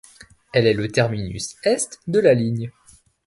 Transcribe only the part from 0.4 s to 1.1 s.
Elle est le